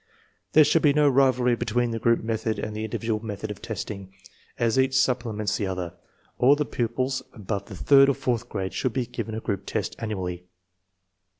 There 0.53 0.63
should 0.63 0.81
be 0.81 0.93
no 0.93 1.07
rivalry 1.07 1.55
between 1.55 1.91
the 1.91 1.99
group 1.99 2.23
method 2.23 2.57
and 2.57 2.75
the 2.75 2.83
individual 2.83 3.23
method 3.23 3.51
of 3.51 3.61
testing, 3.61 4.11
as 4.57 4.79
each 4.79 4.97
supple 4.97 5.31
ments 5.31 5.57
the 5.57 5.67
other. 5.67 5.93
All 6.39 6.55
the 6.55 6.65
pupils 6.65 7.21
above 7.33 7.65
the 7.65 7.75
third 7.75 8.09
or 8.09 8.15
fourth 8.15 8.49
grade 8.49 8.73
should 8.73 8.93
be 8.93 9.05
given 9.05 9.35
a 9.35 9.39
group 9.39 9.67
test 9.67 9.95
annually. 9.99 10.45